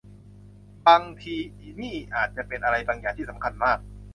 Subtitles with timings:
[0.87, 1.35] บางที
[1.81, 3.77] นี่อาจจะเป็นอะไรบางอย่างที่สำคัญมาก